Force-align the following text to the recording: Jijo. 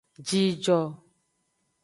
Jijo. 0.27 0.79